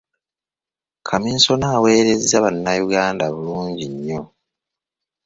Kamiisona 1.07 1.65
aweerezza 1.77 2.37
bannayuganda 2.45 3.25
bulungi 3.35 3.85
nnyo 3.93 4.21